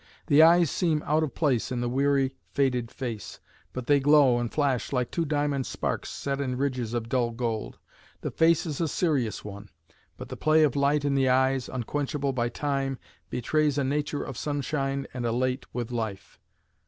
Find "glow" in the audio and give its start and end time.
3.99-4.39